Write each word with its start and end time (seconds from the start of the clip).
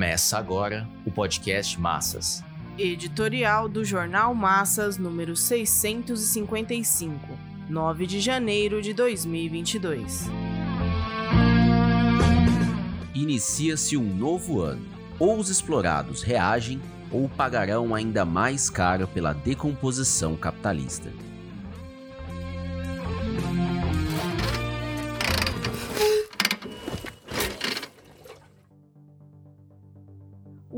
Começa 0.00 0.38
agora 0.38 0.88
o 1.04 1.10
podcast 1.10 1.78
Massas. 1.78 2.42
Editorial 2.78 3.68
do 3.68 3.84
Jornal 3.84 4.34
Massas, 4.34 4.96
número 4.96 5.36
655, 5.36 7.28
9 7.68 8.06
de 8.06 8.18
janeiro 8.18 8.80
de 8.80 8.94
2022. 8.94 10.26
Inicia-se 13.14 13.94
um 13.98 14.14
novo 14.16 14.62
ano. 14.62 14.86
Ou 15.18 15.38
os 15.38 15.50
explorados 15.50 16.22
reagem 16.22 16.80
ou 17.12 17.28
pagarão 17.28 17.94
ainda 17.94 18.24
mais 18.24 18.70
caro 18.70 19.06
pela 19.06 19.34
decomposição 19.34 20.34
capitalista. 20.34 21.12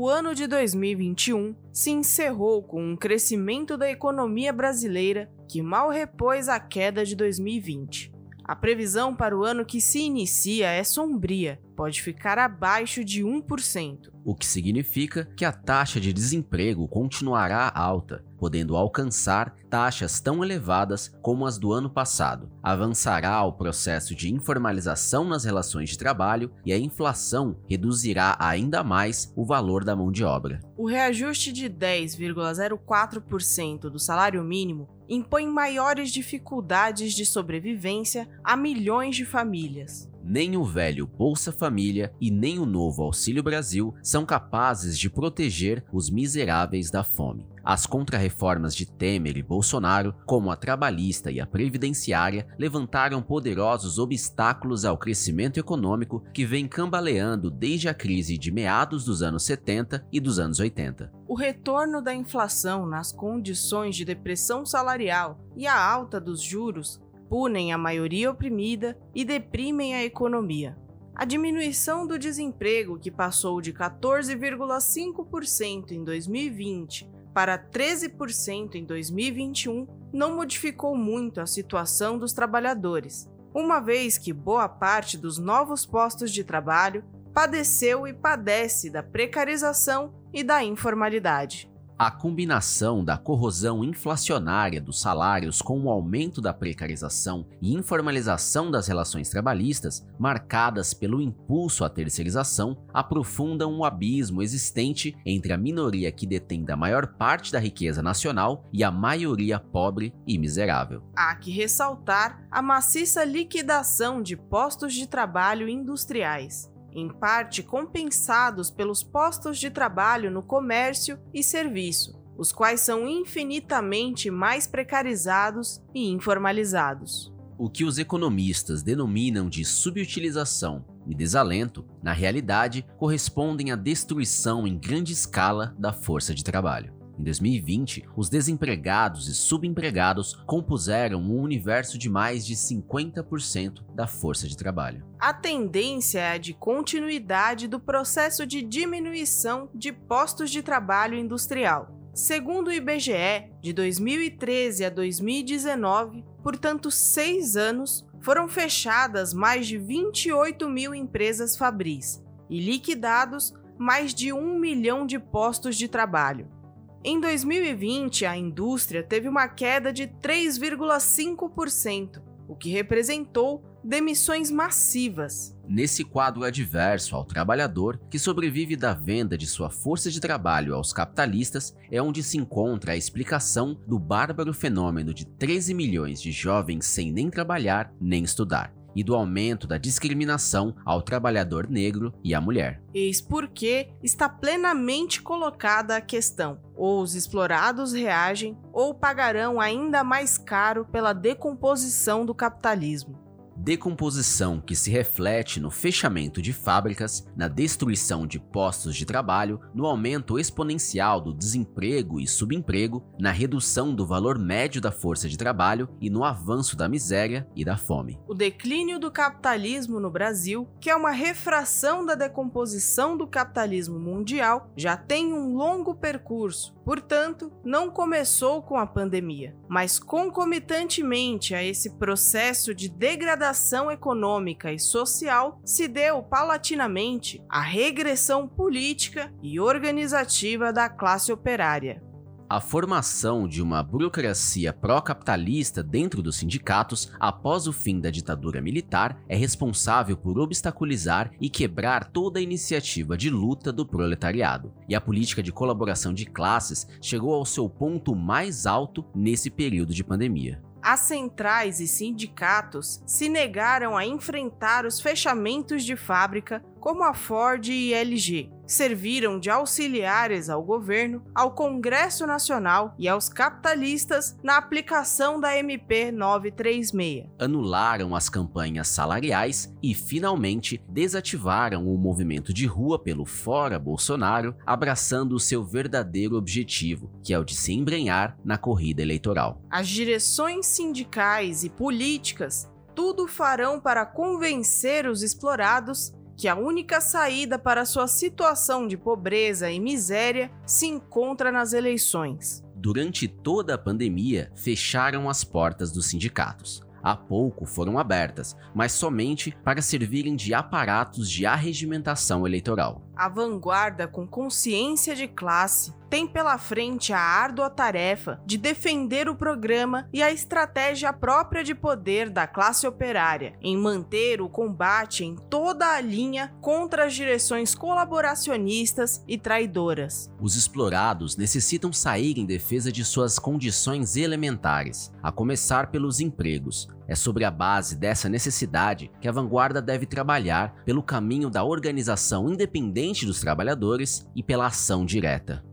O 0.00 0.08
ano 0.08 0.32
de 0.32 0.46
2021 0.46 1.56
se 1.72 1.90
encerrou 1.90 2.62
com 2.62 2.80
um 2.80 2.96
crescimento 2.96 3.76
da 3.76 3.90
economia 3.90 4.52
brasileira 4.52 5.28
que 5.48 5.60
mal 5.60 5.90
repôs 5.90 6.48
a 6.48 6.60
queda 6.60 7.04
de 7.04 7.16
2020. 7.16 8.12
A 8.48 8.56
previsão 8.56 9.14
para 9.14 9.36
o 9.36 9.44
ano 9.44 9.62
que 9.62 9.78
se 9.78 9.98
inicia 9.98 10.70
é 10.70 10.82
sombria, 10.82 11.60
pode 11.76 12.00
ficar 12.00 12.38
abaixo 12.38 13.04
de 13.04 13.22
1%. 13.22 14.08
O 14.24 14.34
que 14.34 14.46
significa 14.46 15.26
que 15.36 15.44
a 15.44 15.52
taxa 15.52 16.00
de 16.00 16.14
desemprego 16.14 16.88
continuará 16.88 17.70
alta, 17.74 18.24
podendo 18.38 18.74
alcançar 18.74 19.54
taxas 19.68 20.18
tão 20.18 20.42
elevadas 20.42 21.14
como 21.20 21.44
as 21.44 21.58
do 21.58 21.74
ano 21.74 21.90
passado. 21.90 22.50
Avançará 22.62 23.44
o 23.44 23.52
processo 23.52 24.14
de 24.14 24.32
informalização 24.32 25.24
nas 25.24 25.44
relações 25.44 25.90
de 25.90 25.98
trabalho 25.98 26.50
e 26.64 26.72
a 26.72 26.78
inflação 26.78 27.58
reduzirá 27.68 28.34
ainda 28.40 28.82
mais 28.82 29.30
o 29.36 29.44
valor 29.44 29.84
da 29.84 29.94
mão 29.94 30.10
de 30.10 30.24
obra. 30.24 30.60
O 30.74 30.86
reajuste 30.86 31.52
de 31.52 31.68
10,04% 31.68 33.90
do 33.90 33.98
salário 33.98 34.42
mínimo 34.42 34.88
impõe 35.08 35.46
maiores 35.46 36.10
dificuldades 36.10 37.14
de 37.14 37.24
sobrevivência 37.24 38.28
a 38.44 38.56
milhões 38.56 39.16
de 39.16 39.24
famílias 39.24 40.08
nem 40.28 40.58
o 40.58 40.64
velho 40.64 41.06
Bolsa 41.06 41.50
Família 41.50 42.12
e 42.20 42.30
nem 42.30 42.58
o 42.58 42.66
novo 42.66 43.02
Auxílio 43.02 43.42
Brasil 43.42 43.94
são 44.02 44.26
capazes 44.26 44.98
de 44.98 45.08
proteger 45.08 45.82
os 45.90 46.10
miseráveis 46.10 46.90
da 46.90 47.02
fome. 47.02 47.46
As 47.64 47.86
contrarreformas 47.86 48.74
de 48.74 48.86
Temer 48.86 49.36
e 49.36 49.42
Bolsonaro, 49.42 50.14
como 50.26 50.50
a 50.50 50.56
trabalhista 50.56 51.30
e 51.30 51.40
a 51.40 51.46
previdenciária, 51.46 52.46
levantaram 52.58 53.22
poderosos 53.22 53.98
obstáculos 53.98 54.84
ao 54.84 54.96
crescimento 54.98 55.58
econômico 55.58 56.22
que 56.32 56.44
vem 56.44 56.68
cambaleando 56.68 57.50
desde 57.50 57.88
a 57.88 57.94
crise 57.94 58.38
de 58.38 58.50
meados 58.50 59.04
dos 59.04 59.22
anos 59.22 59.44
70 59.44 60.06
e 60.12 60.20
dos 60.20 60.38
anos 60.38 60.60
80. 60.60 61.10
O 61.26 61.34
retorno 61.34 62.00
da 62.00 62.14
inflação 62.14 62.86
nas 62.86 63.12
condições 63.12 63.96
de 63.96 64.04
depressão 64.04 64.64
salarial 64.64 65.38
e 65.56 65.66
a 65.66 65.78
alta 65.78 66.18
dos 66.18 66.40
juros 66.42 67.00
punem 67.28 67.72
a 67.72 67.78
maioria 67.78 68.30
oprimida 68.30 68.96
e 69.14 69.24
deprimem 69.24 69.94
a 69.94 70.04
economia. 70.04 70.76
A 71.14 71.24
diminuição 71.24 72.06
do 72.06 72.18
desemprego, 72.18 72.98
que 72.98 73.10
passou 73.10 73.58
de 73.60 73.72
14,5% 73.72 75.90
em 75.90 76.04
2020 76.04 77.10
para 77.34 77.58
13% 77.58 78.76
em 78.76 78.84
2021, 78.84 79.86
não 80.12 80.36
modificou 80.36 80.96
muito 80.96 81.40
a 81.40 81.46
situação 81.46 82.18
dos 82.18 82.32
trabalhadores, 82.32 83.28
uma 83.54 83.80
vez 83.80 84.16
que 84.16 84.32
boa 84.32 84.68
parte 84.68 85.18
dos 85.18 85.38
novos 85.38 85.84
postos 85.84 86.32
de 86.32 86.44
trabalho 86.44 87.04
padeceu 87.34 88.06
e 88.06 88.14
padece 88.14 88.90
da 88.90 89.02
precarização 89.02 90.14
e 90.32 90.44
da 90.44 90.62
informalidade. 90.62 91.68
A 91.98 92.12
combinação 92.12 93.04
da 93.04 93.18
corrosão 93.18 93.82
inflacionária 93.82 94.80
dos 94.80 95.00
salários 95.00 95.60
com 95.60 95.80
o 95.80 95.90
aumento 95.90 96.40
da 96.40 96.54
precarização 96.54 97.44
e 97.60 97.74
informalização 97.74 98.70
das 98.70 98.86
relações 98.86 99.28
trabalhistas, 99.28 100.06
marcadas 100.16 100.94
pelo 100.94 101.20
impulso 101.20 101.84
à 101.84 101.88
terceirização, 101.88 102.78
aprofundam 102.94 103.76
o 103.76 103.84
abismo 103.84 104.44
existente 104.44 105.16
entre 105.26 105.52
a 105.52 105.58
minoria 105.58 106.12
que 106.12 106.24
detém 106.24 106.64
da 106.64 106.76
maior 106.76 107.16
parte 107.16 107.50
da 107.50 107.58
riqueza 107.58 108.00
nacional 108.00 108.64
e 108.72 108.84
a 108.84 108.92
maioria 108.92 109.58
pobre 109.58 110.14
e 110.24 110.38
miserável. 110.38 111.02
Há 111.16 111.34
que 111.34 111.50
ressaltar 111.50 112.46
a 112.48 112.62
maciça 112.62 113.24
liquidação 113.24 114.22
de 114.22 114.36
postos 114.36 114.94
de 114.94 115.08
trabalho 115.08 115.68
industriais 115.68 116.70
em 116.98 117.08
parte 117.08 117.62
compensados 117.62 118.70
pelos 118.70 119.02
postos 119.02 119.58
de 119.58 119.70
trabalho 119.70 120.30
no 120.30 120.42
comércio 120.42 121.18
e 121.32 121.42
serviço, 121.42 122.18
os 122.36 122.52
quais 122.52 122.80
são 122.80 123.08
infinitamente 123.08 124.30
mais 124.30 124.66
precarizados 124.66 125.82
e 125.94 126.08
informalizados. 126.08 127.32
O 127.56 127.68
que 127.68 127.84
os 127.84 127.98
economistas 127.98 128.82
denominam 128.82 129.48
de 129.48 129.64
subutilização 129.64 130.84
e 131.06 131.14
desalento, 131.14 131.84
na 132.02 132.12
realidade, 132.12 132.86
correspondem 132.96 133.72
à 133.72 133.76
destruição 133.76 134.66
em 134.66 134.78
grande 134.78 135.12
escala 135.12 135.74
da 135.78 135.92
força 135.92 136.34
de 136.34 136.44
trabalho. 136.44 136.97
Em 137.18 137.24
2020, 137.24 138.04
os 138.16 138.28
desempregados 138.28 139.26
e 139.26 139.34
subempregados 139.34 140.34
compuseram 140.46 141.20
um 141.20 141.40
universo 141.40 141.98
de 141.98 142.08
mais 142.08 142.46
de 142.46 142.54
50% 142.54 143.82
da 143.92 144.06
força 144.06 144.46
de 144.46 144.56
trabalho. 144.56 145.04
A 145.18 145.34
tendência 145.34 146.20
é 146.20 146.32
a 146.34 146.38
de 146.38 146.54
continuidade 146.54 147.66
do 147.66 147.80
processo 147.80 148.46
de 148.46 148.62
diminuição 148.62 149.68
de 149.74 149.92
postos 149.92 150.48
de 150.48 150.62
trabalho 150.62 151.18
industrial. 151.18 151.92
Segundo 152.14 152.68
o 152.68 152.72
IBGE, 152.72 153.50
de 153.60 153.72
2013 153.72 154.84
a 154.84 154.90
2019, 154.90 156.24
portanto, 156.42 156.88
seis 156.88 157.56
anos, 157.56 158.06
foram 158.20 158.48
fechadas 158.48 159.34
mais 159.34 159.66
de 159.66 159.76
28 159.76 160.68
mil 160.68 160.94
empresas 160.94 161.56
fabris 161.56 162.22
e 162.48 162.60
liquidados 162.60 163.52
mais 163.76 164.12
de 164.14 164.32
um 164.32 164.58
milhão 164.58 165.06
de 165.06 165.18
postos 165.18 165.76
de 165.76 165.88
trabalho. 165.88 166.57
Em 167.04 167.20
2020, 167.20 168.26
a 168.26 168.36
indústria 168.36 169.04
teve 169.04 169.28
uma 169.28 169.46
queda 169.46 169.92
de 169.92 170.08
3,5%, 170.08 172.20
o 172.48 172.56
que 172.56 172.70
representou 172.70 173.62
demissões 173.84 174.50
massivas. 174.50 175.56
Nesse 175.68 176.02
quadro 176.02 176.42
adverso 176.42 177.14
ao 177.14 177.24
trabalhador, 177.24 178.00
que 178.10 178.18
sobrevive 178.18 178.74
da 178.74 178.94
venda 178.94 179.38
de 179.38 179.46
sua 179.46 179.70
força 179.70 180.10
de 180.10 180.20
trabalho 180.20 180.74
aos 180.74 180.92
capitalistas, 180.92 181.72
é 181.88 182.02
onde 182.02 182.20
se 182.20 182.36
encontra 182.36 182.90
a 182.92 182.96
explicação 182.96 183.80
do 183.86 183.96
bárbaro 183.96 184.52
fenômeno 184.52 185.14
de 185.14 185.24
13 185.24 185.72
milhões 185.74 186.20
de 186.20 186.32
jovens 186.32 186.84
sem 186.86 187.12
nem 187.12 187.30
trabalhar 187.30 187.94
nem 188.00 188.24
estudar 188.24 188.76
e 188.98 189.04
do 189.04 189.14
aumento 189.14 189.66
da 189.66 189.78
discriminação 189.78 190.74
ao 190.84 191.00
trabalhador 191.00 191.68
negro 191.68 192.12
e 192.24 192.34
à 192.34 192.40
mulher. 192.40 192.82
Eis 192.92 193.20
porque 193.20 193.90
está 194.02 194.28
plenamente 194.28 195.22
colocada 195.22 195.96
a 195.96 196.00
questão: 196.00 196.58
ou 196.78 197.02
os 197.02 197.14
explorados 197.14 197.92
reagem 197.92 198.56
ou 198.72 198.94
pagarão 198.94 199.60
ainda 199.60 200.04
mais 200.04 200.38
caro 200.38 200.86
pela 200.86 201.12
decomposição 201.12 202.24
do 202.24 202.34
capitalismo 202.34 203.27
decomposição 203.58 204.60
que 204.60 204.76
se 204.76 204.90
reflete 204.90 205.60
no 205.60 205.70
fechamento 205.70 206.40
de 206.40 206.52
fábricas, 206.52 207.26
na 207.36 207.48
destruição 207.48 208.26
de 208.26 208.38
postos 208.38 208.94
de 208.94 209.04
trabalho, 209.04 209.60
no 209.74 209.84
aumento 209.84 210.38
exponencial 210.38 211.20
do 211.20 211.34
desemprego 211.34 212.20
e 212.20 212.26
subemprego, 212.26 213.04
na 213.18 213.30
redução 213.30 213.94
do 213.94 214.06
valor 214.06 214.38
médio 214.38 214.80
da 214.80 214.92
força 214.92 215.28
de 215.28 215.36
trabalho 215.36 215.88
e 216.00 216.08
no 216.08 216.24
avanço 216.24 216.76
da 216.76 216.88
miséria 216.88 217.48
e 217.56 217.64
da 217.64 217.76
fome. 217.76 218.18
O 218.28 218.34
declínio 218.34 218.98
do 218.98 219.10
capitalismo 219.10 219.98
no 219.98 220.10
Brasil, 220.10 220.68
que 220.80 220.88
é 220.88 220.94
uma 220.94 221.10
refração 221.10 222.06
da 222.06 222.14
decomposição 222.14 223.16
do 223.16 223.26
capitalismo 223.26 223.98
mundial, 223.98 224.70
já 224.76 224.96
tem 224.96 225.32
um 225.32 225.56
longo 225.56 225.94
percurso, 225.94 226.74
portanto, 226.88 227.52
não 227.62 227.90
começou 227.90 228.62
com 228.62 228.78
a 228.78 228.86
pandemia, 228.86 229.54
mas 229.68 229.98
concomitantemente 229.98 231.54
a 231.54 231.62
esse 231.62 231.98
processo 231.98 232.74
de 232.74 232.88
degradação 232.88 233.90
econômica 233.90 234.72
e 234.72 234.78
social 234.78 235.60
se 235.62 235.86
deu 235.86 236.22
paulatinamente 236.22 237.44
à 237.46 237.60
regressão 237.60 238.48
política 238.48 239.30
e 239.42 239.60
organizativa 239.60 240.72
da 240.72 240.88
classe 240.88 241.30
operária. 241.30 242.02
A 242.50 242.62
formação 242.62 243.46
de 243.46 243.60
uma 243.60 243.82
burocracia 243.82 244.72
pró-capitalista 244.72 245.82
dentro 245.82 246.22
dos 246.22 246.36
sindicatos 246.36 247.12
após 247.20 247.66
o 247.66 247.74
fim 247.74 248.00
da 248.00 248.08
ditadura 248.08 248.58
militar 248.58 249.20
é 249.28 249.36
responsável 249.36 250.16
por 250.16 250.38
obstaculizar 250.38 251.30
e 251.38 251.50
quebrar 251.50 252.06
toda 252.06 252.38
a 252.38 252.42
iniciativa 252.42 253.18
de 253.18 253.28
luta 253.28 253.70
do 253.70 253.84
proletariado. 253.84 254.72
E 254.88 254.94
a 254.94 255.00
política 255.00 255.42
de 255.42 255.52
colaboração 255.52 256.14
de 256.14 256.24
classes 256.24 256.86
chegou 257.02 257.34
ao 257.34 257.44
seu 257.44 257.68
ponto 257.68 258.16
mais 258.16 258.64
alto 258.64 259.04
nesse 259.14 259.50
período 259.50 259.92
de 259.92 260.02
pandemia. 260.02 260.62
As 260.80 261.00
centrais 261.00 261.80
e 261.80 261.88
sindicatos 261.88 263.02
se 263.04 263.28
negaram 263.28 263.94
a 263.94 264.06
enfrentar 264.06 264.86
os 264.86 265.00
fechamentos 265.00 265.84
de 265.84 265.96
fábrica 265.96 266.64
como 266.80 267.02
a 267.02 267.14
Ford 267.14 267.66
e 267.68 267.92
LG, 267.92 268.50
serviram 268.66 269.40
de 269.40 269.48
auxiliares 269.48 270.50
ao 270.50 270.62
governo, 270.62 271.22
ao 271.34 271.52
Congresso 271.52 272.26
Nacional 272.26 272.94
e 272.98 273.08
aos 273.08 273.28
capitalistas 273.28 274.36
na 274.42 274.58
aplicação 274.58 275.40
da 275.40 275.56
MP 275.56 276.12
936. 276.12 277.24
Anularam 277.38 278.14
as 278.14 278.28
campanhas 278.28 278.88
salariais 278.88 279.74
e, 279.82 279.94
finalmente, 279.94 280.82
desativaram 280.88 281.86
o 281.86 281.96
movimento 281.96 282.52
de 282.52 282.66
rua 282.66 282.98
pelo 282.98 283.24
Fora 283.24 283.78
Bolsonaro, 283.78 284.54
abraçando 284.66 285.34
o 285.34 285.40
seu 285.40 285.64
verdadeiro 285.64 286.36
objetivo, 286.36 287.10
que 287.22 287.32
é 287.32 287.38
o 287.38 287.44
de 287.44 287.54
se 287.54 287.72
embrenhar 287.72 288.36
na 288.44 288.58
corrida 288.58 289.00
eleitoral. 289.00 289.62
As 289.70 289.88
direções 289.88 290.66
sindicais 290.66 291.64
e 291.64 291.70
políticas 291.70 292.68
tudo 292.98 293.28
farão 293.28 293.78
para 293.78 294.04
convencer 294.04 295.06
os 295.06 295.22
explorados 295.22 296.12
que 296.38 296.46
a 296.46 296.54
única 296.54 297.00
saída 297.00 297.58
para 297.58 297.84
sua 297.84 298.06
situação 298.06 298.86
de 298.86 298.96
pobreza 298.96 299.68
e 299.72 299.80
miséria 299.80 300.52
se 300.64 300.86
encontra 300.86 301.50
nas 301.50 301.72
eleições. 301.72 302.62
Durante 302.76 303.26
toda 303.26 303.74
a 303.74 303.78
pandemia, 303.78 304.52
fecharam 304.54 305.28
as 305.28 305.42
portas 305.42 305.90
dos 305.90 306.06
sindicatos. 306.06 306.80
Há 307.02 307.16
pouco 307.16 307.66
foram 307.66 307.98
abertas, 307.98 308.56
mas 308.72 308.92
somente 308.92 309.56
para 309.64 309.82
servirem 309.82 310.36
de 310.36 310.54
aparatos 310.54 311.28
de 311.28 311.44
arregimentação 311.44 312.46
eleitoral. 312.46 313.02
A 313.18 313.28
vanguarda, 313.28 314.06
com 314.06 314.24
consciência 314.28 315.12
de 315.12 315.26
classe, 315.26 315.92
tem 316.08 316.24
pela 316.24 316.56
frente 316.56 317.12
a 317.12 317.18
árdua 317.18 317.68
tarefa 317.68 318.40
de 318.46 318.56
defender 318.56 319.28
o 319.28 319.34
programa 319.34 320.08
e 320.12 320.22
a 320.22 320.30
estratégia 320.30 321.12
própria 321.12 321.64
de 321.64 321.74
poder 321.74 322.30
da 322.30 322.46
classe 322.46 322.86
operária 322.86 323.54
em 323.60 323.76
manter 323.76 324.40
o 324.40 324.48
combate 324.48 325.24
em 325.24 325.34
toda 325.34 325.86
a 325.88 326.00
linha 326.00 326.54
contra 326.60 327.06
as 327.06 327.14
direções 327.14 327.74
colaboracionistas 327.74 329.22
e 329.26 329.36
traidoras. 329.36 330.30
Os 330.40 330.54
explorados 330.54 331.36
necessitam 331.36 331.92
sair 331.92 332.38
em 332.38 332.46
defesa 332.46 332.92
de 332.92 333.04
suas 333.04 333.36
condições 333.36 334.14
elementares, 334.14 335.12
a 335.20 335.32
começar 335.32 335.90
pelos 335.90 336.20
empregos. 336.20 336.88
É 337.08 337.14
sobre 337.14 337.44
a 337.44 337.50
base 337.50 337.96
dessa 337.96 338.28
necessidade 338.28 339.10
que 339.18 339.26
a 339.26 339.32
vanguarda 339.32 339.80
deve 339.80 340.04
trabalhar 340.04 340.74
pelo 340.84 341.02
caminho 341.02 341.48
da 341.48 341.64
organização 341.64 342.50
independente 342.50 343.24
dos 343.24 343.40
trabalhadores 343.40 344.28
e 344.36 344.42
pela 344.42 344.66
ação 344.66 345.06
direta. 345.06 345.64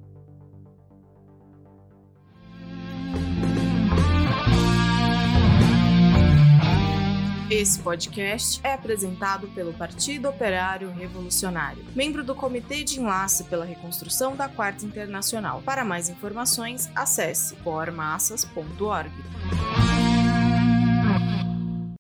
Esse 7.49 7.79
podcast 7.79 8.59
é 8.63 8.73
apresentado 8.73 9.47
pelo 9.49 9.73
Partido 9.73 10.27
Operário 10.27 10.91
Revolucionário, 10.91 11.85
membro 11.95 12.23
do 12.23 12.33
Comitê 12.33 12.83
de 12.83 12.99
Enlace 12.99 13.43
pela 13.45 13.63
Reconstrução 13.63 14.35
da 14.35 14.49
Quarta 14.49 14.85
Internacional. 14.85 15.61
Para 15.63 15.85
mais 15.85 16.09
informações, 16.09 16.89
acesse 16.95 17.55
pormassas.org. 17.57 19.11